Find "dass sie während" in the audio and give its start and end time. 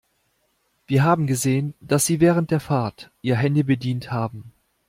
1.79-2.49